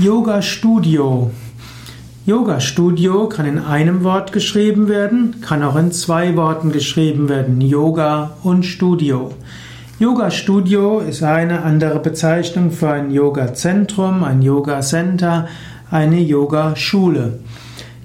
Yoga 0.00 0.42
Studio. 0.42 1.32
Yoga 2.24 2.60
Studio 2.60 3.28
kann 3.28 3.46
in 3.46 3.58
einem 3.58 4.04
Wort 4.04 4.30
geschrieben 4.30 4.88
werden, 4.88 5.40
kann 5.40 5.64
auch 5.64 5.74
in 5.74 5.90
zwei 5.90 6.36
Worten 6.36 6.70
geschrieben 6.70 7.28
werden. 7.28 7.60
Yoga 7.60 8.36
und 8.44 8.64
Studio. 8.64 9.32
Yoga 9.98 10.30
Studio 10.30 11.00
ist 11.00 11.24
eine 11.24 11.64
andere 11.64 11.98
Bezeichnung 11.98 12.70
für 12.70 12.90
ein 12.90 13.10
Yoga 13.10 13.54
Zentrum, 13.54 14.22
ein 14.22 14.40
Yoga 14.40 14.82
Center, 14.82 15.48
eine 15.90 16.20
Yoga 16.20 16.76
Schule. 16.76 17.40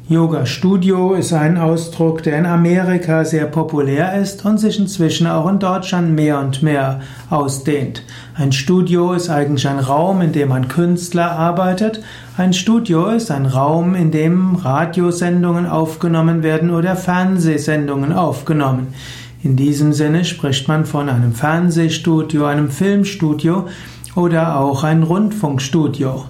Yoga 0.10 0.46
Studio 0.46 1.14
ist 1.14 1.32
ein 1.32 1.58
Ausdruck, 1.58 2.24
der 2.24 2.38
in 2.38 2.46
Amerika 2.46 3.24
sehr 3.24 3.46
populär 3.46 4.20
ist 4.20 4.44
und 4.44 4.58
sich 4.58 4.78
inzwischen 4.78 5.28
auch 5.28 5.48
in 5.48 5.60
Deutschland 5.60 6.14
mehr 6.14 6.42
und 6.42 6.62
mehr 6.62 7.00
ausdehnt. 7.30 8.04
Ein 8.36 8.52
Studio 8.52 9.14
ist 9.14 9.30
eigentlich 9.30 9.66
ein 9.66 9.80
Raum, 9.80 10.20
in 10.20 10.34
dem 10.34 10.52
ein 10.52 10.68
Künstler 10.68 11.32
arbeitet. 11.32 12.04
Ein 12.36 12.52
Studio 12.52 13.12
ist 13.12 13.32
ein 13.32 13.46
Raum, 13.46 13.96
in 13.96 14.12
dem 14.12 14.56
Radiosendungen 14.56 15.68
aufgenommen 15.68 16.44
werden 16.44 16.70
oder 16.70 16.98
Fernsehsendungen 16.98 18.12
aufgenommen. 18.12 18.88
In 19.42 19.56
diesem 19.56 19.94
Sinne 19.94 20.26
spricht 20.26 20.68
man 20.68 20.86
von 20.86 21.08
einem 21.08 21.32
Fernsehstudio, 21.34 22.46
einem 22.46 22.70
Filmstudio 22.70 23.70
oder 24.16 24.60
auch 24.60 24.84
ein 24.84 25.04
Rundfunkstudio. 25.04 26.26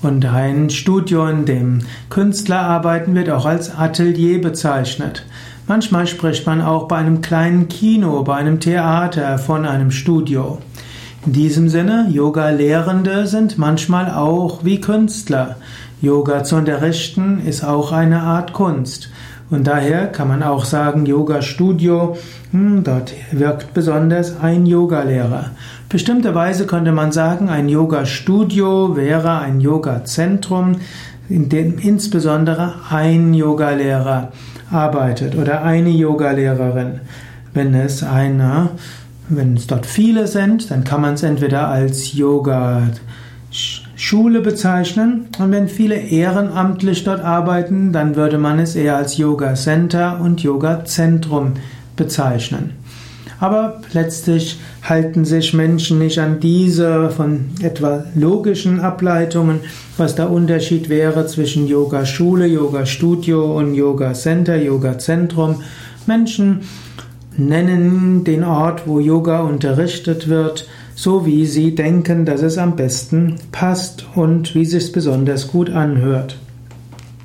Und 0.00 0.24
ein 0.26 0.70
Studio, 0.70 1.26
in 1.26 1.44
dem 1.44 1.80
Künstler 2.08 2.60
arbeiten, 2.60 3.14
wird 3.16 3.30
auch 3.30 3.46
als 3.46 3.76
Atelier 3.76 4.40
bezeichnet. 4.40 5.26
Manchmal 5.66 6.06
spricht 6.06 6.46
man 6.46 6.62
auch 6.62 6.86
bei 6.86 6.96
einem 6.96 7.20
kleinen 7.20 7.68
Kino, 7.68 8.22
bei 8.22 8.36
einem 8.36 8.60
Theater 8.60 9.38
von 9.38 9.66
einem 9.66 9.90
Studio. 9.90 10.58
In 11.26 11.32
diesem 11.32 11.68
Sinne, 11.68 12.08
Yoga-Lehrende 12.10 13.26
sind 13.26 13.58
manchmal 13.58 14.10
auch 14.12 14.64
wie 14.64 14.80
Künstler. 14.80 15.56
Yoga 16.00 16.44
zu 16.44 16.54
unterrichten 16.54 17.40
ist 17.44 17.64
auch 17.64 17.90
eine 17.90 18.20
Art 18.20 18.52
Kunst. 18.52 19.10
Und 19.50 19.66
daher 19.66 20.08
kann 20.08 20.28
man 20.28 20.42
auch 20.42 20.64
sagen, 20.64 21.06
Yoga-Studio, 21.06 22.16
hm, 22.50 22.84
dort 22.84 23.14
wirkt 23.32 23.72
besonders 23.72 24.38
ein 24.40 24.66
Yogalehrer. 24.66 25.50
Bestimmterweise 25.88 26.66
könnte 26.66 26.92
man 26.92 27.12
sagen, 27.12 27.48
ein 27.48 27.68
Yoga-Studio 27.68 28.94
wäre 28.94 29.38
ein 29.38 29.60
Yoga-Zentrum, 29.60 30.76
in 31.30 31.48
dem 31.48 31.78
insbesondere 31.78 32.74
ein 32.90 33.32
Yogalehrer 33.32 34.32
arbeitet 34.70 35.34
oder 35.34 35.62
eine 35.62 35.90
Yogalehrerin. 35.90 37.00
Wenn 37.54 37.74
es 37.74 38.02
eine, 38.02 38.70
wenn 39.28 39.56
es 39.56 39.66
dort 39.66 39.86
viele 39.86 40.26
sind, 40.26 40.70
dann 40.70 40.84
kann 40.84 41.00
man 41.00 41.14
es 41.14 41.22
entweder 41.22 41.68
als 41.68 42.12
Yoga 42.12 42.82
Schule 44.08 44.40
bezeichnen 44.40 45.26
und 45.38 45.52
wenn 45.52 45.68
viele 45.68 45.96
ehrenamtlich 45.96 47.04
dort 47.04 47.20
arbeiten, 47.20 47.92
dann 47.92 48.16
würde 48.16 48.38
man 48.38 48.58
es 48.58 48.74
eher 48.74 48.96
als 48.96 49.18
Yoga 49.18 49.52
Center 49.52 50.18
und 50.22 50.42
Yoga 50.42 50.82
Zentrum 50.86 51.52
bezeichnen. 51.94 52.70
Aber 53.38 53.82
letztlich 53.92 54.58
halten 54.82 55.26
sich 55.26 55.52
Menschen 55.52 55.98
nicht 55.98 56.18
an 56.20 56.40
diese 56.40 57.10
von 57.10 57.50
etwa 57.60 58.06
logischen 58.14 58.80
Ableitungen, 58.80 59.60
was 59.98 60.14
der 60.14 60.30
Unterschied 60.30 60.88
wäre 60.88 61.26
zwischen 61.26 61.66
Yoga 61.66 62.06
Schule, 62.06 62.46
Yoga 62.46 62.86
Studio 62.86 63.58
und 63.58 63.74
Yoga 63.74 64.14
Center, 64.14 64.56
Yoga 64.56 64.96
Zentrum. 64.96 65.60
Menschen 66.06 66.60
nennen 67.36 68.24
den 68.24 68.42
Ort, 68.42 68.86
wo 68.86 69.00
Yoga 69.00 69.40
unterrichtet 69.40 70.30
wird, 70.30 70.66
so 70.98 71.24
wie 71.24 71.46
sie 71.46 71.76
denken, 71.76 72.24
dass 72.24 72.42
es 72.42 72.58
am 72.58 72.74
besten 72.74 73.36
passt 73.52 74.04
und 74.16 74.56
wie 74.56 74.62
es 74.62 74.90
besonders 74.90 75.46
gut 75.46 75.70
anhört. 75.70 76.36